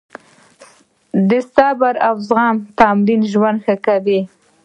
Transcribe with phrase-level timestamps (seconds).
[1.29, 4.19] د صبر او زغم تمرین ژوند ښه کوي.